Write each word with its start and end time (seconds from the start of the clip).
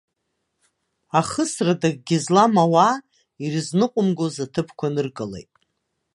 Ахысрада 1.19 1.89
акгьы 1.91 2.17
злам 2.23 2.53
ауаа, 2.63 2.93
ирызныҟәымгоз 3.43 4.35
аҭыԥқәа 4.45 4.87
ныркылеит. 4.93 5.51